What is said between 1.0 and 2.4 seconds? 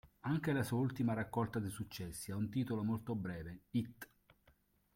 raccolta di successi ha